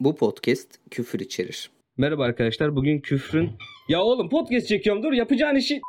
Bu 0.00 0.16
podcast 0.16 0.80
küfür 0.90 1.20
içerir. 1.20 1.70
Merhaba 1.96 2.24
arkadaşlar. 2.24 2.76
Bugün 2.76 3.00
küfrün... 3.00 3.50
Ya 3.88 4.02
oğlum 4.02 4.28
podcast 4.28 4.68
çekiyorum 4.68 5.02
dur 5.02 5.12
yapacağın 5.12 5.56
işi... 5.56 5.80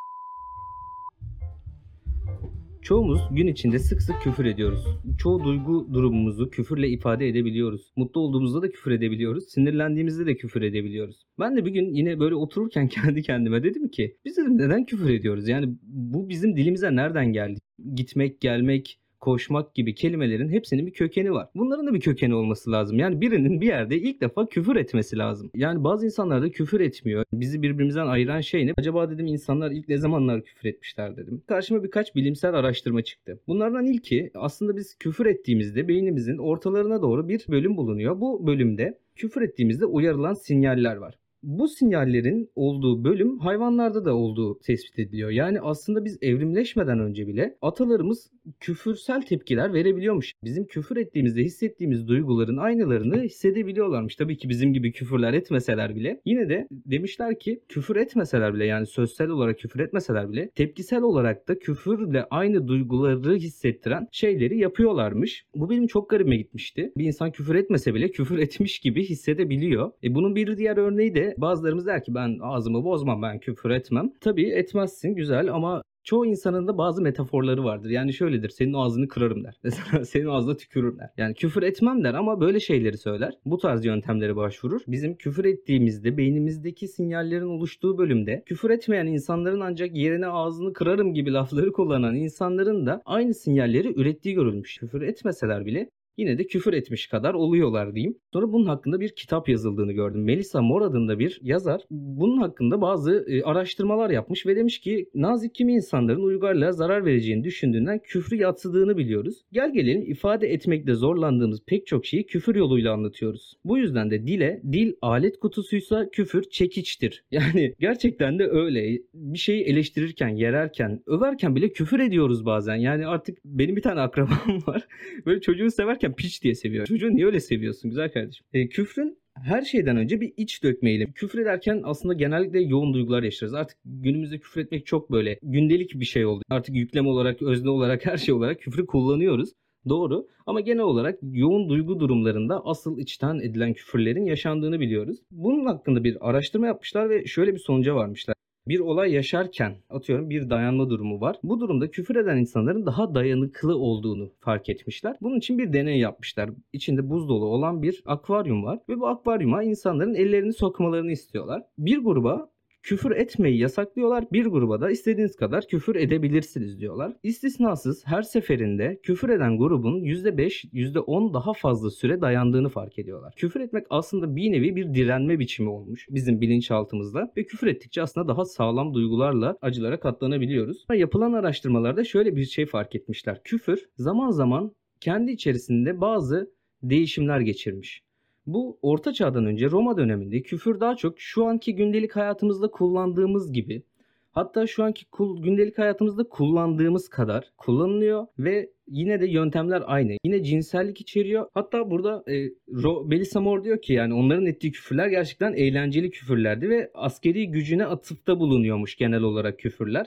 Çoğumuz 2.81 3.19
gün 3.31 3.47
içinde 3.47 3.79
sık 3.79 4.01
sık 4.01 4.21
küfür 4.21 4.45
ediyoruz. 4.45 4.85
Çoğu 5.17 5.43
duygu 5.43 5.93
durumumuzu 5.93 6.49
küfürle 6.49 6.89
ifade 6.89 7.27
edebiliyoruz. 7.27 7.91
Mutlu 7.95 8.21
olduğumuzda 8.21 8.61
da 8.61 8.71
küfür 8.71 8.91
edebiliyoruz. 8.91 9.49
Sinirlendiğimizde 9.49 10.25
de 10.25 10.35
küfür 10.35 10.61
edebiliyoruz. 10.61 11.25
Ben 11.39 11.57
de 11.57 11.65
bir 11.65 11.71
gün 11.71 11.93
yine 11.93 12.19
böyle 12.19 12.35
otururken 12.35 12.87
kendi 12.87 13.21
kendime 13.21 13.63
dedim 13.63 13.87
ki 13.87 14.17
biz 14.25 14.37
dedim 14.37 14.57
neden 14.57 14.85
küfür 14.85 15.09
ediyoruz? 15.09 15.47
Yani 15.47 15.75
bu 15.83 16.29
bizim 16.29 16.55
dilimize 16.55 16.95
nereden 16.95 17.33
geldi? 17.33 17.59
Gitmek, 17.95 18.41
gelmek, 18.41 18.99
koşmak 19.19 19.75
gibi 19.75 19.95
kelimelerin 19.95 20.49
hepsinin 20.49 20.87
bir 20.87 20.93
kökeni 20.93 21.31
var. 21.31 21.47
Bunların 21.55 21.87
da 21.87 21.93
bir 21.93 21.99
kökeni 21.99 22.35
olması 22.35 22.71
lazım. 22.71 22.99
Yani 22.99 23.21
birinin 23.21 23.61
bir 23.61 23.67
yerde 23.67 23.97
ilk 23.97 24.21
defa 24.21 24.45
küfür 24.45 24.75
etmesi 24.75 25.17
lazım. 25.17 25.51
Yani 25.55 25.83
bazı 25.83 26.05
insanlar 26.05 26.41
da 26.41 26.51
küfür 26.51 26.79
etmiyor. 26.79 27.25
Bizi 27.33 27.61
birbirimizden 27.61 28.07
ayıran 28.07 28.41
şey 28.41 28.67
ne? 28.67 28.73
Acaba 28.77 29.11
dedim 29.11 29.27
insanlar 29.27 29.71
ilk 29.71 29.89
ne 29.89 29.97
zamanlar 29.97 30.43
küfür 30.43 30.69
etmişler 30.69 31.17
dedim. 31.17 31.41
Karşıma 31.47 31.83
birkaç 31.83 32.15
bilimsel 32.15 32.53
araştırma 32.53 33.03
çıktı. 33.03 33.39
Bunlardan 33.47 33.85
ilki 33.85 34.31
aslında 34.35 34.77
biz 34.77 34.95
küfür 34.95 35.25
ettiğimizde 35.25 35.87
beynimizin 35.87 36.37
ortalarına 36.37 37.01
doğru 37.01 37.29
bir 37.29 37.45
bölüm 37.49 37.77
bulunuyor. 37.77 38.21
Bu 38.21 38.47
bölümde 38.47 38.99
küfür 39.15 39.41
ettiğimizde 39.41 39.85
uyarılan 39.85 40.33
sinyaller 40.33 40.95
var 40.95 41.17
bu 41.47 41.67
sinyallerin 41.67 42.49
olduğu 42.55 43.03
bölüm 43.03 43.39
hayvanlarda 43.39 44.05
da 44.05 44.15
olduğu 44.15 44.59
tespit 44.59 44.99
ediliyor. 44.99 45.29
Yani 45.29 45.61
aslında 45.61 46.05
biz 46.05 46.17
evrimleşmeden 46.21 46.99
önce 46.99 47.27
bile 47.27 47.57
atalarımız 47.61 48.31
küfürsel 48.59 49.21
tepkiler 49.21 49.73
verebiliyormuş. 49.73 50.33
Bizim 50.43 50.65
küfür 50.65 50.97
ettiğimizde 50.97 51.43
hissettiğimiz 51.43 52.07
duyguların 52.07 52.57
aynılarını 52.57 53.21
hissedebiliyorlarmış. 53.21 54.15
Tabii 54.15 54.37
ki 54.37 54.49
bizim 54.49 54.73
gibi 54.73 54.91
küfürler 54.91 55.33
etmeseler 55.33 55.95
bile 55.95 56.21
yine 56.25 56.49
de 56.49 56.67
demişler 56.71 57.39
ki 57.39 57.61
küfür 57.69 57.95
etmeseler 57.95 58.53
bile 58.53 58.65
yani 58.65 58.85
sözsel 58.85 59.29
olarak 59.29 59.59
küfür 59.59 59.79
etmeseler 59.79 60.31
bile 60.31 60.49
tepkisel 60.55 61.01
olarak 61.01 61.47
da 61.47 61.59
küfürle 61.59 62.25
aynı 62.31 62.67
duyguları 62.67 63.35
hissettiren 63.35 64.07
şeyleri 64.11 64.59
yapıyorlarmış. 64.59 65.45
Bu 65.55 65.69
benim 65.69 65.87
çok 65.87 66.09
garibime 66.09 66.37
gitmişti. 66.37 66.91
Bir 66.97 67.05
insan 67.05 67.31
küfür 67.31 67.55
etmese 67.55 67.93
bile 67.93 68.11
küfür 68.11 68.37
etmiş 68.37 68.79
gibi 68.79 69.03
hissedebiliyor. 69.03 69.91
E 70.03 70.15
bunun 70.15 70.35
bir 70.35 70.57
diğer 70.57 70.77
örneği 70.77 71.15
de 71.15 71.36
bazılarımız 71.37 71.85
der 71.85 72.03
ki 72.03 72.15
ben 72.15 72.39
ağzımı 72.41 72.83
bozmam 72.83 73.21
ben 73.21 73.39
küfür 73.39 73.69
etmem. 73.69 74.11
Tabii 74.21 74.49
etmezsin 74.49 75.15
güzel 75.15 75.53
ama 75.53 75.81
çoğu 76.07 76.25
insanın 76.25 76.67
da 76.67 76.77
bazı 76.77 77.01
metaforları 77.01 77.63
vardır. 77.63 77.89
Yani 77.89 78.13
şöyledir 78.13 78.49
senin 78.49 78.73
ağzını 78.73 79.07
kırarım 79.07 79.43
der. 79.43 79.55
Senin 80.03 80.25
ağzına 80.25 80.57
tükürürüm 80.57 80.99
der. 80.99 81.09
Yani 81.17 81.33
küfür 81.33 81.63
etmem 81.63 82.03
der 82.03 82.13
ama 82.13 82.41
böyle 82.41 82.59
şeyleri 82.59 82.97
söyler. 82.97 83.33
Bu 83.45 83.57
tarz 83.57 83.85
yöntemlere 83.85 84.35
başvurur. 84.35 84.81
Bizim 84.87 85.15
küfür 85.15 85.45
ettiğimizde 85.45 86.17
beynimizdeki 86.17 86.87
sinyallerin 86.87 87.45
oluştuğu 87.45 87.97
bölümde 87.97 88.43
küfür 88.45 88.69
etmeyen 88.69 89.05
insanların 89.05 89.59
ancak 89.59 89.95
yerine 89.95 90.27
ağzını 90.27 90.73
kırarım 90.73 91.13
gibi 91.13 91.33
lafları 91.33 91.71
kullanan 91.71 92.15
insanların 92.15 92.85
da 92.85 93.01
aynı 93.05 93.33
sinyalleri 93.33 93.99
ürettiği 94.01 94.35
görülmüş. 94.35 94.77
Küfür 94.77 95.01
etmeseler 95.01 95.65
bile 95.65 95.89
yine 96.17 96.37
de 96.37 96.47
küfür 96.47 96.73
etmiş 96.73 97.07
kadar 97.07 97.33
oluyorlar 97.33 97.95
diyeyim. 97.95 98.17
Sonra 98.33 98.51
bunun 98.51 98.65
hakkında 98.65 98.99
bir 98.99 99.09
kitap 99.09 99.49
yazıldığını 99.49 99.91
gördüm. 99.91 100.23
Melissa 100.23 100.61
Moore 100.61 100.85
adında 100.85 101.19
bir 101.19 101.39
yazar 101.43 101.81
bunun 101.89 102.37
hakkında 102.37 102.81
bazı 102.81 103.25
e, 103.27 103.41
araştırmalar 103.41 104.09
yapmış 104.09 104.45
ve 104.45 104.55
demiş 104.55 104.79
ki 104.79 105.09
nazik 105.15 105.55
kimi 105.55 105.73
insanların 105.73 106.23
uygarlığa 106.23 106.71
zarar 106.71 107.05
vereceğini 107.05 107.43
düşündüğünden 107.43 107.99
küfrü 107.99 108.35
yatsıdığını 108.35 108.97
biliyoruz. 108.97 109.45
Gel 109.51 109.73
gelelim 109.73 110.11
ifade 110.11 110.47
etmekte 110.47 110.93
zorlandığımız 110.93 111.61
pek 111.65 111.87
çok 111.87 112.05
şeyi 112.05 112.25
küfür 112.25 112.55
yoluyla 112.55 112.93
anlatıyoruz. 112.93 113.57
Bu 113.65 113.77
yüzden 113.77 114.11
de 114.11 114.27
dile 114.27 114.61
dil 114.71 114.93
alet 115.01 115.39
kutusuysa 115.39 116.09
küfür 116.09 116.43
çekiçtir. 116.43 117.23
Yani 117.37 117.73
gerçekten 117.79 118.39
de 118.39 118.47
öyle. 118.47 118.99
Bir 119.13 119.37
şeyi 119.37 119.63
eleştirirken, 119.63 120.29
yererken, 120.29 121.01
överken 121.05 121.55
bile 121.55 121.69
küfür 121.69 121.99
ediyoruz 121.99 122.45
bazen. 122.45 122.75
Yani 122.75 123.07
artık 123.07 123.37
benim 123.45 123.75
bir 123.75 123.81
tane 123.81 123.99
akrabam 123.99 124.61
var. 124.67 124.87
Böyle 125.25 125.41
çocuğu 125.41 125.71
severken 125.71 126.06
severken 126.07 126.15
piç 126.15 126.43
diye 126.43 126.55
seviyor. 126.55 126.85
Çocuğu 126.85 127.15
niye 127.15 127.25
öyle 127.25 127.39
seviyorsun 127.39 127.89
güzel 127.89 128.11
kardeşim? 128.11 128.45
E, 128.53 128.67
küfrün 128.67 129.17
her 129.35 129.61
şeyden 129.61 129.97
önce 129.97 130.21
bir 130.21 130.33
iç 130.37 130.63
dökme 130.63 130.91
eylemi. 130.91 131.13
Küfür 131.13 131.39
ederken 131.39 131.81
aslında 131.83 132.13
genellikle 132.13 132.61
yoğun 132.61 132.93
duygular 132.93 133.23
yaşarız. 133.23 133.53
Artık 133.53 133.77
günümüzde 133.85 134.39
küfür 134.39 134.61
etmek 134.61 134.85
çok 134.85 135.11
böyle 135.11 135.39
gündelik 135.43 135.99
bir 135.99 136.05
şey 136.05 136.25
oldu. 136.25 136.43
Artık 136.49 136.75
yüklem 136.75 137.07
olarak, 137.07 137.41
özne 137.41 137.69
olarak, 137.69 138.05
her 138.05 138.17
şey 138.17 138.33
olarak 138.33 138.59
küfrü 138.59 138.85
kullanıyoruz. 138.85 139.49
Doğru 139.89 140.27
ama 140.45 140.61
genel 140.61 140.83
olarak 140.83 141.19
yoğun 141.21 141.69
duygu 141.69 141.99
durumlarında 141.99 142.65
asıl 142.65 142.97
içten 142.97 143.39
edilen 143.39 143.73
küfürlerin 143.73 144.25
yaşandığını 144.25 144.79
biliyoruz. 144.79 145.17
Bunun 145.31 145.65
hakkında 145.65 146.03
bir 146.03 146.17
araştırma 146.29 146.67
yapmışlar 146.67 147.09
ve 147.09 147.25
şöyle 147.25 147.53
bir 147.53 147.59
sonuca 147.59 147.95
varmışlar 147.95 148.36
bir 148.69 148.79
olay 148.79 149.11
yaşarken 149.11 149.75
atıyorum 149.89 150.29
bir 150.29 150.49
dayanma 150.49 150.89
durumu 150.89 151.21
var. 151.21 151.39
Bu 151.43 151.59
durumda 151.59 151.91
küfür 151.91 152.15
eden 152.15 152.37
insanların 152.37 152.85
daha 152.85 153.15
dayanıklı 153.15 153.77
olduğunu 153.77 154.31
fark 154.39 154.69
etmişler. 154.69 155.17
Bunun 155.21 155.37
için 155.37 155.57
bir 155.57 155.73
deney 155.73 155.99
yapmışlar. 155.99 156.49
İçinde 156.73 157.09
buz 157.09 157.29
dolu 157.29 157.45
olan 157.45 157.81
bir 157.81 158.03
akvaryum 158.05 158.63
var 158.63 158.79
ve 158.89 158.99
bu 158.99 159.07
akvaryuma 159.07 159.63
insanların 159.63 160.15
ellerini 160.15 160.53
sokmalarını 160.53 161.11
istiyorlar. 161.11 161.63
Bir 161.77 161.97
gruba 161.97 162.49
küfür 162.87 163.11
etmeyi 163.11 163.57
yasaklıyorlar. 163.57 164.25
Bir 164.31 164.45
gruba 164.45 164.81
da 164.81 164.91
istediğiniz 164.91 165.35
kadar 165.35 165.67
küfür 165.67 165.95
edebilirsiniz 165.95 166.79
diyorlar. 166.79 167.13
İstisnasız 167.23 168.07
her 168.07 168.21
seferinde 168.21 168.99
küfür 169.03 169.29
eden 169.29 169.57
grubun 169.57 170.01
%5, 170.01 170.65
%10 170.73 171.33
daha 171.33 171.53
fazla 171.53 171.89
süre 171.89 172.21
dayandığını 172.21 172.69
fark 172.69 172.99
ediyorlar. 172.99 173.33
Küfür 173.37 173.61
etmek 173.61 173.87
aslında 173.89 174.35
bir 174.35 174.51
nevi 174.51 174.75
bir 174.75 174.93
direnme 174.93 175.39
biçimi 175.39 175.69
olmuş 175.69 176.07
bizim 176.09 176.41
bilinçaltımızda 176.41 177.31
ve 177.37 177.45
küfür 177.45 177.67
ettikçe 177.67 178.01
aslında 178.01 178.27
daha 178.27 178.45
sağlam 178.45 178.93
duygularla 178.93 179.57
acılara 179.61 179.99
katlanabiliyoruz. 179.99 180.85
Yapılan 180.93 181.33
araştırmalarda 181.33 182.03
şöyle 182.03 182.35
bir 182.35 182.45
şey 182.45 182.65
fark 182.65 182.95
etmişler. 182.95 183.41
Küfür 183.43 183.85
zaman 183.97 184.31
zaman 184.31 184.71
kendi 184.99 185.31
içerisinde 185.31 186.01
bazı 186.01 186.51
değişimler 186.83 187.39
geçirmiş. 187.39 188.06
Bu 188.47 188.79
orta 188.81 189.13
çağdan 189.13 189.45
önce 189.45 189.69
Roma 189.69 189.97
döneminde 189.97 190.41
küfür 190.41 190.79
daha 190.79 190.95
çok 190.95 191.19
şu 191.19 191.45
anki 191.45 191.75
gündelik 191.75 192.15
hayatımızda 192.15 192.67
kullandığımız 192.71 193.51
gibi 193.53 193.83
hatta 194.31 194.67
şu 194.67 194.83
anki 194.83 195.05
gündelik 195.41 195.77
hayatımızda 195.77 196.23
kullandığımız 196.23 197.09
kadar 197.09 197.51
kullanılıyor 197.57 198.27
ve 198.39 198.69
yine 198.87 199.21
de 199.21 199.27
yöntemler 199.27 199.83
aynı. 199.85 200.17
Yine 200.23 200.43
cinsellik 200.43 201.01
içeriyor. 201.01 201.47
Hatta 201.53 201.91
burada 201.91 202.23
e, 202.27 202.49
Ro, 202.83 203.05
Melissa 203.05 203.41
Moore 203.41 203.63
diyor 203.63 203.81
ki 203.81 203.93
yani 203.93 204.13
onların 204.13 204.45
ettiği 204.45 204.71
küfürler 204.71 205.07
gerçekten 205.07 205.53
eğlenceli 205.53 206.09
küfürlerdi 206.09 206.69
ve 206.69 206.91
askeri 206.93 207.51
gücüne 207.51 207.85
atıfta 207.85 208.39
bulunuyormuş 208.39 208.95
genel 208.95 209.21
olarak 209.21 209.59
küfürler. 209.59 210.05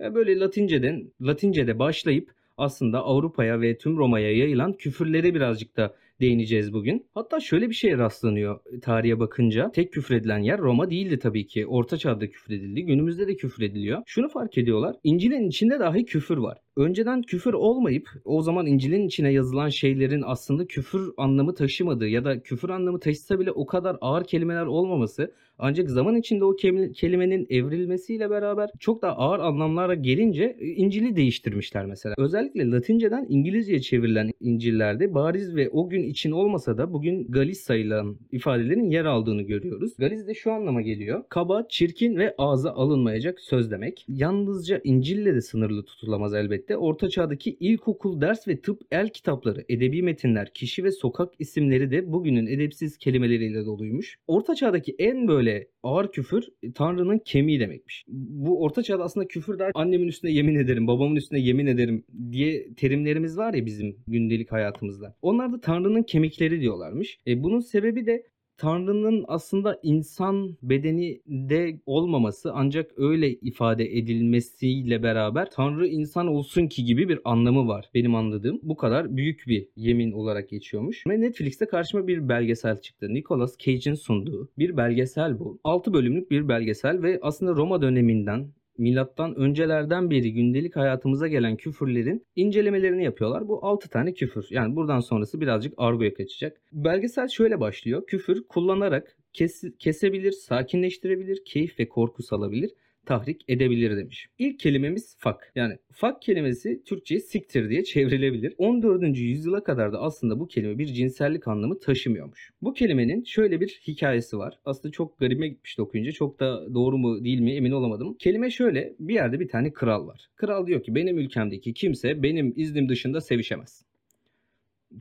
E, 0.00 0.14
böyle 0.14 0.38
Latinceden 0.38 1.12
Latince'de 1.22 1.78
başlayıp 1.78 2.30
aslında 2.56 3.04
Avrupa'ya 3.04 3.60
ve 3.60 3.78
tüm 3.78 3.96
Roma'ya 3.96 4.36
yayılan 4.36 4.72
küfürlere 4.72 5.34
birazcık 5.34 5.76
da 5.76 5.94
değineceğiz 6.20 6.72
bugün. 6.72 7.06
Hatta 7.14 7.40
şöyle 7.40 7.68
bir 7.68 7.74
şeye 7.74 7.98
rastlanıyor 7.98 8.60
tarihe 8.82 9.18
bakınca. 9.18 9.70
Tek 9.74 9.92
küfredilen 9.92 10.38
yer 10.38 10.58
Roma 10.60 10.90
değildi 10.90 11.18
tabii 11.18 11.46
ki. 11.46 11.66
Orta 11.66 11.96
çağda 11.96 12.30
küfredildi. 12.30 12.82
Günümüzde 12.82 13.28
de 13.28 13.36
küfrediliyor. 13.36 14.02
Şunu 14.06 14.28
fark 14.28 14.58
ediyorlar. 14.58 14.96
İncil'in 15.04 15.48
içinde 15.48 15.80
dahi 15.80 16.04
küfür 16.04 16.36
var. 16.36 16.58
Önceden 16.76 17.22
küfür 17.22 17.54
olmayıp 17.54 18.10
o 18.24 18.42
zaman 18.42 18.66
İncil'in 18.66 19.06
içine 19.06 19.32
yazılan 19.32 19.68
şeylerin 19.68 20.22
aslında 20.26 20.66
küfür 20.66 21.12
anlamı 21.16 21.54
taşımadığı 21.54 22.08
ya 22.08 22.24
da 22.24 22.42
küfür 22.42 22.68
anlamı 22.68 23.00
taşısa 23.00 23.38
bile 23.40 23.52
o 23.52 23.66
kadar 23.66 23.96
ağır 24.00 24.24
kelimeler 24.24 24.66
olmaması 24.66 25.34
ancak 25.58 25.90
zaman 25.90 26.16
içinde 26.16 26.44
o 26.44 26.56
kelimenin 26.94 27.46
evrilmesiyle 27.50 28.30
beraber 28.30 28.70
çok 28.78 29.02
daha 29.02 29.12
ağır 29.12 29.38
anlamlara 29.40 29.94
gelince 29.94 30.56
e, 30.60 30.66
İncil'i 30.66 31.16
değiştirmişler 31.16 31.86
mesela. 31.86 32.14
Özellikle 32.18 32.70
Latinceden 32.70 33.26
İngilizceye 33.28 33.80
çevrilen 33.80 34.30
İncil'lerde 34.40 35.14
bariz 35.14 35.56
ve 35.56 35.70
o 35.70 35.88
gün 35.88 36.02
için 36.02 36.30
olmasa 36.30 36.78
da 36.78 36.92
bugün 36.92 37.26
Galiz 37.28 37.60
sayılan 37.60 38.16
ifadelerin 38.32 38.90
yer 38.90 39.04
aldığını 39.04 39.42
görüyoruz. 39.42 39.96
Galiz 39.98 40.28
de 40.28 40.34
şu 40.34 40.52
anlama 40.52 40.82
geliyor. 40.82 41.24
Kaba, 41.28 41.66
çirkin 41.68 42.16
ve 42.16 42.34
ağza 42.38 42.70
alınmayacak 42.70 43.40
söz 43.40 43.70
demek. 43.70 44.04
Yalnızca 44.08 44.80
İncil'le 44.84 45.34
de 45.34 45.40
sınırlı 45.40 45.84
tutulamaz 45.84 46.34
elbette. 46.34 46.63
Orta 46.70 47.08
çağdaki 47.08 47.56
ilkokul 47.60 48.20
ders 48.20 48.48
ve 48.48 48.60
tıp 48.60 48.82
el 48.90 49.08
kitapları, 49.08 49.64
edebi 49.68 50.02
metinler, 50.02 50.54
kişi 50.54 50.84
ve 50.84 50.90
sokak 50.90 51.32
isimleri 51.38 51.90
de 51.90 52.12
bugünün 52.12 52.46
edepsiz 52.46 52.98
kelimeleriyle 52.98 53.66
doluymuş. 53.66 54.18
Orta 54.26 54.54
çağdaki 54.54 54.94
en 54.98 55.28
böyle 55.28 55.68
ağır 55.82 56.12
küfür 56.12 56.48
e, 56.62 56.72
Tanrı'nın 56.72 57.18
kemiği 57.18 57.60
demekmiş. 57.60 58.04
Bu 58.08 58.62
orta 58.62 58.82
çağda 58.82 59.04
aslında 59.04 59.28
küfür 59.28 59.58
der 59.58 59.72
annemin 59.74 60.08
üstüne 60.08 60.30
yemin 60.30 60.54
ederim, 60.54 60.86
babamın 60.86 61.16
üstüne 61.16 61.40
yemin 61.40 61.66
ederim 61.66 62.04
diye 62.32 62.74
terimlerimiz 62.74 63.38
var 63.38 63.54
ya 63.54 63.66
bizim 63.66 63.96
gündelik 64.06 64.52
hayatımızda. 64.52 65.16
Onlar 65.22 65.52
da 65.52 65.60
Tanrı'nın 65.60 66.02
kemikleri 66.02 66.60
diyorlarmış. 66.60 67.18
E, 67.26 67.42
bunun 67.42 67.60
sebebi 67.60 68.06
de 68.06 68.22
Tanrı'nın 68.56 69.24
aslında 69.28 69.80
insan 69.82 70.56
bedeni 70.62 71.20
de 71.26 71.80
olmaması 71.86 72.52
ancak 72.54 72.90
öyle 72.96 73.30
ifade 73.30 73.98
edilmesiyle 73.98 75.02
beraber 75.02 75.50
Tanrı 75.50 75.86
insan 75.86 76.26
olsun 76.26 76.66
ki 76.66 76.84
gibi 76.84 77.08
bir 77.08 77.20
anlamı 77.24 77.68
var. 77.68 77.90
Benim 77.94 78.14
anladığım 78.14 78.60
bu 78.62 78.76
kadar 78.76 79.16
büyük 79.16 79.44
bir 79.46 79.68
yemin 79.76 80.12
olarak 80.12 80.48
geçiyormuş. 80.48 81.06
Ve 81.06 81.20
Netflix'te 81.20 81.66
karşıma 81.66 82.06
bir 82.06 82.28
belgesel 82.28 82.80
çıktı. 82.80 83.14
Nicolas 83.14 83.58
Cage'in 83.58 83.94
sunduğu 83.94 84.48
bir 84.58 84.76
belgesel 84.76 85.38
bu. 85.38 85.60
6 85.64 85.92
bölümlük 85.92 86.30
bir 86.30 86.48
belgesel 86.48 87.02
ve 87.02 87.18
aslında 87.22 87.52
Roma 87.52 87.82
döneminden 87.82 88.48
milattan 88.78 89.34
öncelerden 89.34 90.10
beri 90.10 90.32
gündelik 90.32 90.76
hayatımıza 90.76 91.28
gelen 91.28 91.56
küfürlerin 91.56 92.26
incelemelerini 92.36 93.04
yapıyorlar. 93.04 93.48
Bu 93.48 93.66
6 93.66 93.88
tane 93.88 94.14
küfür. 94.14 94.46
Yani 94.50 94.76
buradan 94.76 95.00
sonrası 95.00 95.40
birazcık 95.40 95.74
argoya 95.76 96.14
kaçacak. 96.14 96.60
Belgesel 96.72 97.28
şöyle 97.28 97.60
başlıyor. 97.60 98.06
Küfür 98.06 98.44
kullanarak 98.48 99.16
kes, 99.32 99.64
kesebilir, 99.78 100.32
sakinleştirebilir, 100.32 101.44
keyif 101.44 101.78
ve 101.78 101.88
korku 101.88 102.22
salabilir 102.22 102.70
tahrik 103.06 103.44
edebilir 103.48 103.96
demiş. 103.96 104.28
İlk 104.38 104.58
kelimemiz 104.58 105.16
fak. 105.18 105.52
Yani 105.54 105.78
fak 105.92 106.22
kelimesi 106.22 106.82
Türkçe'ye 106.84 107.20
siktir 107.20 107.70
diye 107.70 107.84
çevrilebilir. 107.84 108.54
14. 108.58 109.18
yüzyıla 109.18 109.64
kadar 109.64 109.92
da 109.92 110.00
aslında 110.00 110.40
bu 110.40 110.48
kelime 110.48 110.78
bir 110.78 110.86
cinsellik 110.86 111.48
anlamı 111.48 111.80
taşımıyormuş. 111.80 112.50
Bu 112.62 112.74
kelimenin 112.74 113.24
şöyle 113.24 113.60
bir 113.60 113.80
hikayesi 113.86 114.38
var. 114.38 114.58
Aslında 114.64 114.92
çok 114.92 115.18
garime 115.18 115.48
gitmişti 115.48 115.82
okuyunca. 115.82 116.12
Çok 116.12 116.40
da 116.40 116.74
doğru 116.74 116.98
mu 116.98 117.24
değil 117.24 117.40
mi 117.40 117.52
emin 117.52 117.70
olamadım. 117.70 118.16
Kelime 118.18 118.50
şöyle. 118.50 118.94
Bir 119.00 119.14
yerde 119.14 119.40
bir 119.40 119.48
tane 119.48 119.72
kral 119.72 120.06
var. 120.06 120.28
Kral 120.36 120.66
diyor 120.66 120.82
ki 120.82 120.94
benim 120.94 121.18
ülkemdeki 121.18 121.74
kimse 121.74 122.22
benim 122.22 122.52
iznim 122.56 122.88
dışında 122.88 123.20
sevişemez. 123.20 123.84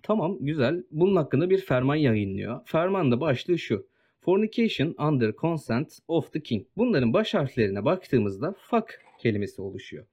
Tamam 0.04 0.38
güzel. 0.42 0.84
Bunun 0.92 1.16
hakkında 1.16 1.50
bir 1.50 1.62
ferman 1.62 1.96
yayınlıyor. 1.96 2.60
Ferman 2.66 3.12
da 3.12 3.22
başlığı 3.22 3.60
şu. 3.60 3.93
Fornication 4.26 4.96
under 5.10 5.34
consent 5.34 6.00
of 6.08 6.34
the 6.34 6.40
king. 6.40 6.66
Bunların 6.78 7.14
baş 7.14 7.34
harflerine 7.34 7.86
baktığımızda 7.86 8.56
fuck 8.70 9.02
kelimesi 9.20 9.62
oluşuyor. 9.62 10.06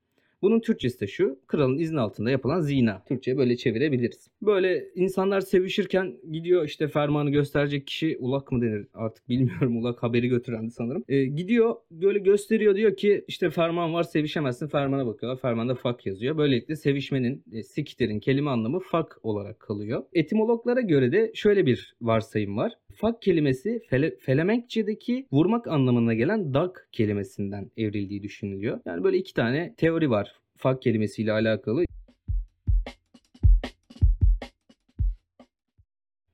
Bunun 0.43 0.61
Türkçesi 0.61 1.01
de 1.01 1.07
şu. 1.07 1.39
Kralın 1.47 1.79
izni 1.79 2.01
altında 2.01 2.31
yapılan 2.31 2.61
zina. 2.61 3.03
Türkçe 3.09 3.37
böyle 3.37 3.57
çevirebiliriz. 3.57 4.29
Böyle 4.43 4.85
insanlar 4.95 5.41
sevişirken 5.41 6.17
gidiyor 6.33 6.65
işte 6.65 6.89
fermanı 6.89 7.31
gösterecek 7.31 7.87
kişi 7.87 8.17
ulak 8.21 8.53
mı 8.53 8.63
denir 8.63 8.87
artık 8.95 9.29
bilmiyorum 9.29 9.77
ulak 9.77 10.03
haberi 10.03 10.29
götürendi 10.29 10.71
sanırım. 10.71 11.05
E, 11.09 11.25
gidiyor 11.25 11.77
böyle 11.91 12.19
gösteriyor 12.19 12.77
diyor 12.77 12.97
ki 12.97 13.25
işte 13.29 13.51
ferman 13.51 13.95
var 13.95 14.03
sevişemezsin 14.03 14.69
fermana 14.69 15.07
bakıyorlar. 15.07 15.41
Fermanda 15.41 15.75
fuck 15.75 16.07
yazıyor. 16.07 16.39
Böylelikle 16.39 16.77
sevişmenin 16.77 17.45
e, 17.53 17.63
siktirin 17.63 18.21
kelime 18.21 18.51
anlamı 18.51 18.81
fuck 18.81 19.19
olarak 19.23 19.61
kalıyor. 19.61 20.03
Etimologlara 20.13 20.81
göre 20.81 21.13
de 21.13 21.33
şöyle 21.35 21.67
bir 21.67 21.95
varsayım 22.03 22.57
var. 22.57 22.73
Fuck 23.01 23.23
kelimesi 23.23 23.83
Fele, 23.89 24.17
Felemenkçedeki 24.17 25.27
vurmak 25.33 25.69
anlamına 25.69 26.15
gelen 26.15 26.55
dag 26.55 26.77
kelimesinden 26.93 27.71
evrildiği 27.77 28.23
düşünülüyor. 28.23 28.81
Yani 28.87 29.05
böyle 29.05 29.19
iki 29.19 29.35
tane 29.35 29.75
teori 29.77 30.11
var 30.11 30.35
fuck 30.57 30.83
kelimesiyle 30.83 31.33
alakalı. 31.33 31.85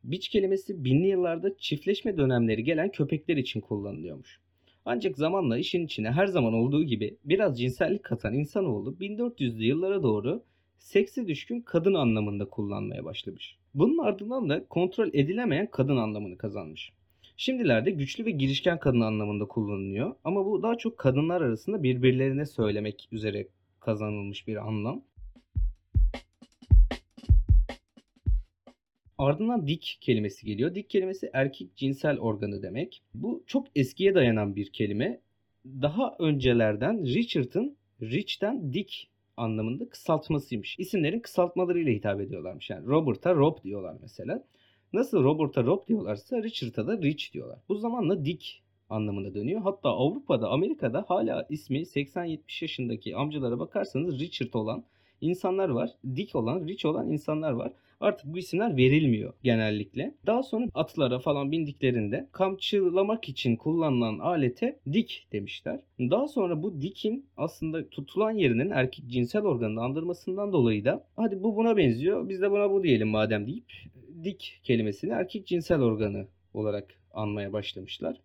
Bitch 0.04 0.28
kelimesi 0.28 0.84
binli 0.84 1.06
yıllarda 1.06 1.56
çiftleşme 1.56 2.16
dönemleri 2.16 2.64
gelen 2.64 2.90
köpekler 2.90 3.36
için 3.36 3.60
kullanılıyormuş. 3.60 4.40
Ancak 4.84 5.16
zamanla 5.16 5.58
işin 5.58 5.86
içine 5.86 6.10
her 6.10 6.26
zaman 6.26 6.54
olduğu 6.54 6.84
gibi 6.84 7.16
biraz 7.24 7.58
cinsellik 7.58 8.04
katan 8.04 8.34
insanoğlu 8.34 8.96
1400'lü 9.00 9.64
yıllara 9.64 10.02
doğru 10.02 10.44
seksi 10.78 11.28
düşkün 11.28 11.60
kadın 11.60 11.94
anlamında 11.94 12.44
kullanmaya 12.44 13.04
başlamış. 13.04 13.56
Bunun 13.76 13.98
ardından 13.98 14.48
da 14.48 14.66
kontrol 14.66 15.08
edilemeyen 15.12 15.70
kadın 15.70 15.96
anlamını 15.96 16.38
kazanmış. 16.38 16.92
Şimdilerde 17.36 17.90
güçlü 17.90 18.24
ve 18.24 18.30
girişken 18.30 18.78
kadın 18.78 19.00
anlamında 19.00 19.44
kullanılıyor 19.48 20.14
ama 20.24 20.46
bu 20.46 20.62
daha 20.62 20.78
çok 20.78 20.98
kadınlar 20.98 21.40
arasında 21.40 21.82
birbirlerine 21.82 22.46
söylemek 22.46 23.08
üzere 23.12 23.48
kazanılmış 23.80 24.48
bir 24.48 24.56
anlam. 24.68 25.02
Ardından 29.18 29.66
dik 29.66 29.98
kelimesi 30.00 30.46
geliyor. 30.46 30.74
Dik 30.74 30.90
kelimesi 30.90 31.30
erkek 31.32 31.76
cinsel 31.76 32.18
organı 32.18 32.62
demek. 32.62 33.02
Bu 33.14 33.44
çok 33.46 33.66
eskiye 33.74 34.14
dayanan 34.14 34.56
bir 34.56 34.72
kelime. 34.72 35.20
Daha 35.66 36.16
öncelerden 36.18 37.06
Richard'ın 37.06 37.76
rich'ten 38.02 38.72
dik 38.72 39.10
anlamında 39.36 39.88
kısaltmasıymış. 39.88 40.78
İsimlerin 40.78 41.20
kısaltmalarıyla 41.20 41.92
hitap 41.92 42.20
ediyorlarmış. 42.20 42.70
Yani 42.70 42.86
Robert'a 42.86 43.34
Rob 43.34 43.62
diyorlar 43.64 43.96
mesela. 44.02 44.44
Nasıl 44.92 45.24
Robert'a 45.24 45.64
Rob 45.64 45.86
diyorlarsa 45.88 46.42
Richard'a 46.42 46.86
da 46.86 47.02
Rich 47.02 47.32
diyorlar. 47.32 47.58
Bu 47.68 47.74
zamanla 47.74 48.24
dik 48.24 48.62
anlamına 48.90 49.34
dönüyor. 49.34 49.60
Hatta 49.60 49.88
Avrupa'da, 49.88 50.48
Amerika'da 50.48 51.04
hala 51.08 51.46
ismi 51.50 51.78
80-70 51.78 52.38
yaşındaki 52.64 53.16
amcalara 53.16 53.58
bakarsanız 53.58 54.18
Richard 54.20 54.54
olan 54.54 54.84
insanlar 55.20 55.68
var. 55.68 55.90
Dick 56.16 56.36
olan, 56.36 56.68
Rich 56.68 56.86
olan 56.86 57.10
insanlar 57.10 57.52
var. 57.52 57.72
Artık 58.00 58.26
bu 58.26 58.38
isimler 58.38 58.76
verilmiyor 58.76 59.32
genellikle. 59.42 60.14
Daha 60.26 60.42
sonra 60.42 60.66
atlara 60.74 61.18
falan 61.18 61.52
bindiklerinde 61.52 62.28
kamçılamak 62.32 63.28
için 63.28 63.56
kullanılan 63.56 64.18
alete 64.18 64.78
dik 64.92 65.26
demişler. 65.32 65.80
Daha 66.00 66.28
sonra 66.28 66.62
bu 66.62 66.82
dikin 66.82 67.26
aslında 67.36 67.88
tutulan 67.88 68.30
yerinin 68.30 68.70
erkek 68.70 69.06
cinsel 69.06 69.42
organını 69.42 69.82
andırmasından 69.82 70.52
dolayı 70.52 70.84
da 70.84 71.04
hadi 71.16 71.42
bu 71.42 71.56
buna 71.56 71.76
benziyor 71.76 72.28
biz 72.28 72.42
de 72.42 72.50
buna 72.50 72.70
bu 72.70 72.82
diyelim 72.82 73.08
madem 73.08 73.46
deyip 73.46 73.72
dik 74.24 74.60
kelimesini 74.62 75.12
erkek 75.12 75.46
cinsel 75.46 75.80
organı 75.80 76.26
olarak 76.54 76.94
anmaya 77.14 77.52
başlamışlar. 77.52 78.16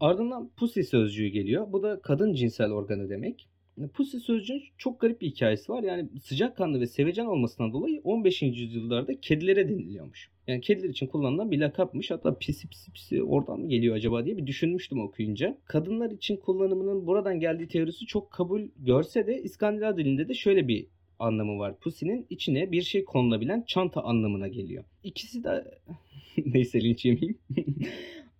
Ardından 0.00 0.50
pussy 0.56 0.80
sözcüğü 0.80 1.26
geliyor. 1.26 1.72
Bu 1.72 1.82
da 1.82 2.00
kadın 2.00 2.34
cinsel 2.34 2.70
organı 2.70 3.10
demek. 3.10 3.48
Pussy 3.94 4.18
sözcüğün 4.18 4.62
çok 4.78 5.00
garip 5.00 5.20
bir 5.20 5.26
hikayesi 5.26 5.72
var. 5.72 5.82
Yani 5.82 6.08
sıcakkanlı 6.22 6.80
ve 6.80 6.86
sevecen 6.86 7.24
olmasından 7.24 7.72
dolayı 7.72 8.00
15. 8.04 8.42
yüzyıllarda 8.42 9.20
kedilere 9.20 9.68
deniliyormuş. 9.68 10.30
Yani 10.46 10.60
kediler 10.60 10.88
için 10.88 11.06
kullanılan 11.06 11.50
bir 11.50 11.60
lakapmış. 11.60 12.10
Hatta 12.10 12.38
pisi 12.38 12.68
pisi 12.68 12.92
pisi 12.92 13.22
oradan 13.22 13.60
mı 13.60 13.68
geliyor 13.68 13.96
acaba 13.96 14.24
diye 14.24 14.36
bir 14.36 14.46
düşünmüştüm 14.46 15.00
okuyunca. 15.00 15.58
Kadınlar 15.64 16.10
için 16.10 16.36
kullanımının 16.36 17.06
buradan 17.06 17.40
geldiği 17.40 17.68
teorisi 17.68 18.06
çok 18.06 18.30
kabul 18.30 18.62
görse 18.78 19.26
de 19.26 19.42
İskandinav 19.42 19.96
dilinde 19.96 20.28
de 20.28 20.34
şöyle 20.34 20.68
bir 20.68 20.86
anlamı 21.18 21.58
var. 21.58 21.78
Pussy'nin 21.78 22.26
içine 22.30 22.72
bir 22.72 22.82
şey 22.82 23.04
konulabilen 23.04 23.64
çanta 23.66 24.02
anlamına 24.02 24.48
geliyor. 24.48 24.84
İkisi 25.02 25.44
de 25.44 25.64
neyse 26.46 26.80
linç 26.80 27.04
yemeyeyim. 27.04 27.38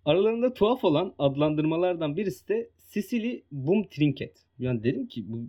Aralarında 0.07 0.53
tuhaf 0.53 0.83
olan 0.83 1.13
adlandırmalardan 1.19 2.17
birisi 2.17 2.47
de 2.47 2.69
Sicily 2.77 3.43
Boom 3.51 3.87
Trinket. 3.87 4.33
Yani 4.59 4.83
dedim 4.83 5.07
ki 5.07 5.25
bu 5.27 5.39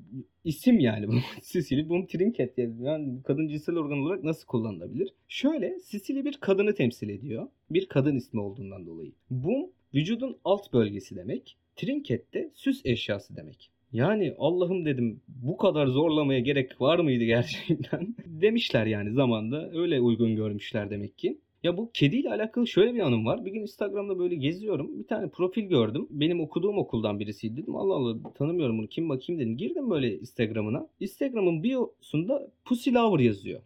isim 0.45 0.81
yani 0.81 1.09
bu 1.09 1.13
Sicily 1.43 1.89
Boom 1.89 2.07
Trinket 2.07 2.59
yani, 2.59 2.75
yani 2.81 3.23
kadın 3.23 3.49
cinsel 3.49 3.77
organ 3.77 3.99
olarak 3.99 4.25
nasıl 4.25 4.47
kullanılabilir? 4.47 5.09
Şöyle 5.29 5.81
Sicily 5.81 6.25
bir 6.25 6.37
kadını 6.41 6.75
temsil 6.75 7.09
ediyor. 7.09 7.49
Bir 7.71 7.87
kadın 7.87 8.17
ismi 8.17 8.41
olduğundan 8.41 8.87
dolayı. 8.87 9.13
Boom 9.31 9.71
vücudun 9.95 10.37
alt 10.45 10.73
bölgesi 10.73 11.17
demek. 11.17 11.57
Trinket 11.77 12.35
de 12.35 12.51
süs 12.55 12.81
eşyası 12.85 13.37
demek. 13.37 13.71
Yani 13.93 14.35
Allah'ım 14.39 14.85
dedim 14.85 15.21
bu 15.29 15.57
kadar 15.57 15.87
zorlamaya 15.87 16.41
gerek 16.41 16.81
var 16.81 16.99
mıydı 16.99 17.25
gerçekten? 17.25 18.15
Demişler 18.27 18.87
yani 18.87 19.13
zamanda 19.13 19.71
öyle 19.73 20.01
uygun 20.01 20.37
görmüşler 20.37 20.91
demek 20.91 21.19
ki. 21.19 21.39
Ya 21.63 21.77
bu 21.77 21.91
kediyle 21.95 22.31
alakalı 22.31 22.67
şöyle 22.67 22.95
bir 22.95 23.01
anım 23.01 23.27
var. 23.27 23.45
Bir 23.45 23.51
gün 23.51 23.63
Instagram'da 23.63 24.19
böyle 24.19 24.35
geziyorum. 24.35 24.99
Bir 24.99 25.07
tane 25.07 25.29
profil 25.29 25.63
gördüm. 25.63 26.07
Benim 26.11 26.41
okuduğum 26.41 26.79
okuldan 26.79 27.21
birisiydi 27.21 27.63
dedim. 27.63 27.77
Allah 27.77 27.95
Allah 27.95 28.33
tanımıyorum 28.35 28.79
bunu 28.79 28.87
kim 28.87 29.09
bakayım 29.09 29.41
dedim. 29.41 29.57
Girdim 29.57 29.91
böyle 29.91 30.19
Instagram'ına. 30.19 30.89
Instagram'ın 31.01 31.63
biosunda 31.63 32.51
Pussy 32.65 32.91
Lover 32.91 33.21
yazıyor. 33.25 33.61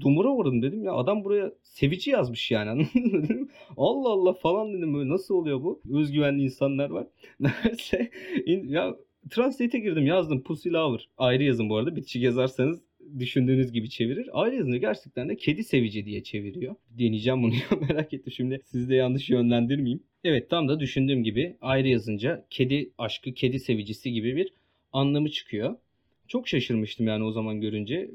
Dumura 0.00 0.28
uğradım 0.28 0.62
dedim 0.62 0.84
ya 0.84 0.92
adam 0.92 1.24
buraya 1.24 1.52
sevici 1.62 2.10
yazmış 2.10 2.50
yani? 2.50 2.86
Allah 3.76 4.08
Allah 4.08 4.32
falan 4.32 4.72
dedim 4.72 4.94
böyle 4.94 5.08
nasıl 5.10 5.34
oluyor 5.34 5.62
bu? 5.62 5.80
Özgüvenli 5.92 6.42
insanlar 6.42 6.90
var. 6.90 7.06
Neyse 7.40 8.10
ya 8.46 8.96
Translate'e 9.30 9.80
girdim 9.80 10.06
yazdım 10.06 10.42
Pussy 10.42 10.70
Lover. 10.70 11.08
Ayrı 11.18 11.42
yazın 11.42 11.68
bu 11.68 11.76
arada. 11.76 11.96
Bitişik 11.96 12.22
yazarsanız 12.22 12.80
düşündüğünüz 13.18 13.72
gibi 13.72 13.90
çevirir. 13.90 14.28
Aile 14.32 14.56
yazınca 14.56 14.78
gerçekten 14.78 15.28
de 15.28 15.36
kedi 15.36 15.64
sevici 15.64 16.06
diye 16.06 16.22
çeviriyor. 16.22 16.74
Deneyeceğim 16.90 17.42
bunu 17.42 17.54
ya 17.70 17.78
merak 17.88 18.12
ettim 18.14 18.32
şimdi 18.32 18.60
sizi 18.64 18.88
de 18.88 18.94
yanlış 18.94 19.30
yönlendirmeyeyim. 19.30 20.02
Evet 20.24 20.50
tam 20.50 20.68
da 20.68 20.80
düşündüğüm 20.80 21.24
gibi 21.24 21.56
ayrı 21.60 21.88
yazınca 21.88 22.46
kedi 22.50 22.90
aşkı, 22.98 23.32
kedi 23.34 23.60
sevicisi 23.60 24.12
gibi 24.12 24.36
bir 24.36 24.52
anlamı 24.92 25.30
çıkıyor. 25.30 25.76
Çok 26.28 26.48
şaşırmıştım 26.48 27.06
yani 27.06 27.24
o 27.24 27.32
zaman 27.32 27.60
görünce. 27.60 28.10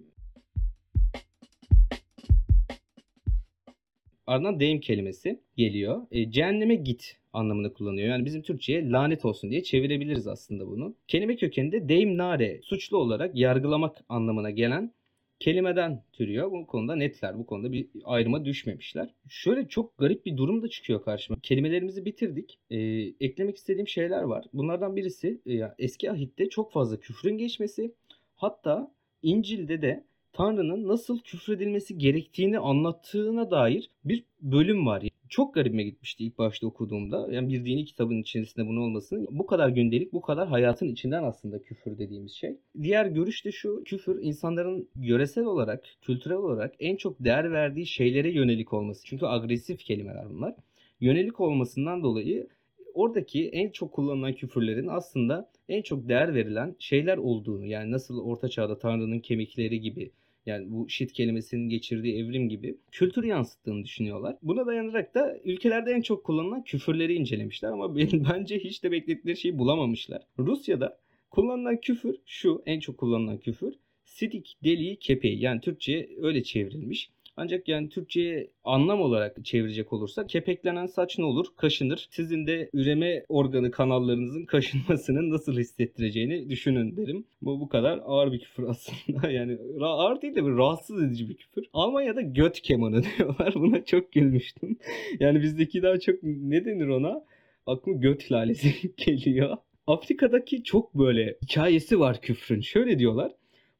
Ardından 4.27 4.59
deyim 4.59 4.79
kelimesi 4.79 5.39
geliyor. 5.57 6.01
E, 6.11 6.31
cehenneme 6.31 6.75
git 6.75 7.17
anlamını 7.37 7.73
kullanıyor. 7.73 8.07
Yani 8.07 8.25
bizim 8.25 8.41
Türkçe'ye 8.41 8.89
lanet 8.89 9.25
olsun 9.25 9.51
diye 9.51 9.63
çevirebiliriz 9.63 10.27
aslında 10.27 10.67
bunu. 10.67 10.95
Kelime 11.07 11.35
kökeninde 11.35 11.89
deyim 11.89 12.17
nare 12.17 12.59
suçlu 12.63 12.97
olarak 12.97 13.35
yargılamak 13.35 13.97
anlamına 14.09 14.49
gelen 14.49 14.93
kelimeden 15.39 16.03
türüyor. 16.13 16.51
Bu 16.51 16.67
konuda 16.67 16.95
netler. 16.95 17.39
Bu 17.39 17.45
konuda 17.45 17.71
bir 17.71 17.87
ayrıma 18.03 18.45
düşmemişler. 18.45 19.13
Şöyle 19.29 19.67
çok 19.67 19.97
garip 19.97 20.25
bir 20.25 20.37
durum 20.37 20.61
da 20.61 20.67
çıkıyor 20.67 21.03
karşıma. 21.03 21.39
Kelimelerimizi 21.43 22.05
bitirdik. 22.05 22.59
Ee, 22.69 22.77
eklemek 23.19 23.57
istediğim 23.57 23.87
şeyler 23.87 24.21
var. 24.21 24.45
Bunlardan 24.53 24.95
birisi 24.95 25.41
e, 25.45 25.61
eski 25.79 26.11
ahitte 26.11 26.49
çok 26.49 26.71
fazla 26.71 26.99
küfrün 26.99 27.37
geçmesi. 27.37 27.91
Hatta 28.35 28.91
İncil'de 29.21 29.81
de 29.81 30.03
Tanrı'nın 30.33 30.87
nasıl 30.87 31.19
küfredilmesi 31.19 31.97
gerektiğini 31.97 32.59
anlattığına 32.59 33.51
dair 33.51 33.89
bir 34.05 34.23
bölüm 34.41 34.85
var. 34.85 35.03
Çok 35.29 35.53
garibime 35.53 35.83
gitmişti 35.83 36.23
ilk 36.23 36.37
başta 36.37 36.67
okuduğumda. 36.67 37.27
Yani 37.31 37.53
bir 37.53 37.65
dini 37.65 37.85
kitabın 37.85 38.21
içerisinde 38.21 38.67
bunun 38.67 38.81
olmasının 38.81 39.27
bu 39.31 39.45
kadar 39.45 39.69
gündelik, 39.69 40.13
bu 40.13 40.21
kadar 40.21 40.47
hayatın 40.47 40.87
içinden 40.87 41.23
aslında 41.23 41.61
küfür 41.61 41.97
dediğimiz 41.97 42.31
şey. 42.31 42.57
Diğer 42.81 43.05
görüş 43.05 43.45
de 43.45 43.51
şu. 43.51 43.83
Küfür 43.83 44.23
insanların 44.23 44.89
yöresel 44.95 45.45
olarak, 45.45 45.83
kültürel 46.01 46.37
olarak 46.37 46.75
en 46.79 46.95
çok 46.95 47.19
değer 47.19 47.51
verdiği 47.51 47.85
şeylere 47.85 48.31
yönelik 48.31 48.73
olması. 48.73 49.05
Çünkü 49.05 49.25
agresif 49.25 49.79
kelimeler 49.79 50.29
bunlar. 50.29 50.55
Yönelik 51.01 51.39
olmasından 51.39 52.03
dolayı 52.03 52.47
oradaki 52.93 53.49
en 53.49 53.69
çok 53.69 53.91
kullanılan 53.91 54.33
küfürlerin 54.33 54.87
aslında 54.87 55.49
en 55.69 55.81
çok 55.81 56.09
değer 56.09 56.35
verilen 56.35 56.75
şeyler 56.79 57.17
olduğunu 57.17 57.65
yani 57.65 57.91
nasıl 57.91 58.19
orta 58.21 58.49
çağda 58.49 58.79
Tanrı'nın 58.79 59.19
kemikleri 59.19 59.81
gibi 59.81 60.11
yani 60.47 60.71
bu 60.71 60.89
shit 60.89 61.13
kelimesinin 61.13 61.69
geçirdiği 61.69 62.23
evrim 62.23 62.49
gibi 62.49 62.77
kültür 62.91 63.23
yansıttığını 63.23 63.83
düşünüyorlar. 63.83 64.35
Buna 64.41 64.65
dayanarak 64.65 65.15
da 65.15 65.37
ülkelerde 65.43 65.91
en 65.91 66.01
çok 66.01 66.23
kullanılan 66.23 66.63
küfürleri 66.63 67.13
incelemişler 67.13 67.69
ama 67.69 67.95
benim 67.95 68.25
bence 68.33 68.59
hiç 68.59 68.83
de 68.83 68.91
bekledikleri 68.91 69.37
şeyi 69.37 69.57
bulamamışlar. 69.57 70.21
Rusya'da 70.39 70.97
kullanılan 71.29 71.77
küfür 71.77 72.15
şu 72.25 72.61
en 72.65 72.79
çok 72.79 72.97
kullanılan 72.97 73.37
küfür 73.37 73.73
sidik 74.05 74.57
deliği 74.63 74.99
kepeği 74.99 75.41
yani 75.41 75.61
Türkçe'ye 75.61 76.09
öyle 76.21 76.43
çevrilmiş. 76.43 77.09
Ancak 77.37 77.67
yani 77.67 77.89
Türkçe'ye 77.89 78.47
anlam 78.63 79.01
olarak 79.01 79.45
çevirecek 79.45 79.93
olursak 79.93 80.29
kepeklenen 80.29 80.85
saç 80.85 81.17
ne 81.19 81.25
olur? 81.25 81.45
Kaşınır. 81.57 82.07
Sizin 82.11 82.47
de 82.47 82.69
üreme 82.73 83.25
organı 83.29 83.71
kanallarınızın 83.71 84.45
kaşınmasının 84.45 85.31
nasıl 85.31 85.57
hissettireceğini 85.57 86.49
düşünün 86.49 86.97
derim. 86.97 87.25
Bu 87.41 87.59
bu 87.59 87.69
kadar 87.69 87.99
ağır 88.05 88.31
bir 88.31 88.39
küfür 88.39 88.63
aslında. 88.67 89.31
Yani 89.31 89.57
ağır 89.81 90.21
değil 90.21 90.35
de 90.35 90.45
bir 90.45 90.51
rahatsız 90.51 91.03
edici 91.03 91.29
bir 91.29 91.37
küfür. 91.37 91.65
Almanya'da 91.73 92.21
göt 92.21 92.61
kemanı 92.61 93.03
diyorlar. 93.17 93.53
Buna 93.55 93.85
çok 93.85 94.11
gülmüştüm. 94.11 94.77
Yani 95.19 95.41
bizdeki 95.41 95.83
daha 95.83 95.99
çok 95.99 96.15
ne 96.23 96.65
denir 96.65 96.87
ona? 96.87 97.23
Aklıma 97.65 97.97
göt 97.97 98.31
lalesi 98.31 98.73
geliyor. 98.97 99.57
Afrika'daki 99.87 100.63
çok 100.63 100.95
böyle 100.95 101.37
hikayesi 101.43 101.99
var 101.99 102.21
küfrün. 102.21 102.61
Şöyle 102.61 102.99
diyorlar. 102.99 103.31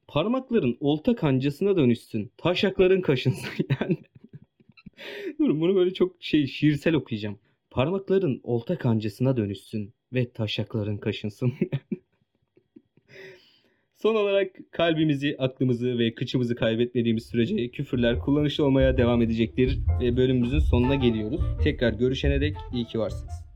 Parmakların 0.08 0.76
olta 0.80 1.16
kancasına 1.16 1.76
dönüşsün. 1.76 2.32
Taşakların 2.36 3.00
kaşınsın 3.00 3.50
yani. 3.80 3.98
Durun 5.38 5.60
bunu 5.60 5.74
böyle 5.74 5.94
çok 5.94 6.16
şey 6.20 6.46
şiirsel 6.46 6.94
okuyacağım. 6.94 7.38
Parmakların 7.70 8.40
olta 8.42 8.78
kancasına 8.78 9.36
dönüşsün 9.36 9.94
ve 10.12 10.30
taşakların 10.32 10.98
kaşınsın. 10.98 11.52
Son 13.94 14.14
olarak 14.14 14.56
kalbimizi, 14.70 15.36
aklımızı 15.38 15.98
ve 15.98 16.14
kıçımızı 16.14 16.56
kaybetmediğimiz 16.56 17.26
sürece 17.26 17.70
küfürler 17.70 18.18
kullanışlı 18.18 18.64
olmaya 18.64 18.96
devam 18.96 19.22
edecektir 19.22 19.78
ve 20.00 20.16
bölümümüzün 20.16 20.58
sonuna 20.58 20.94
geliyoruz. 20.94 21.40
Tekrar 21.62 21.92
görüşene 21.92 22.40
dek 22.40 22.56
iyi 22.72 22.84
ki 22.84 22.98
varsınız. 22.98 23.47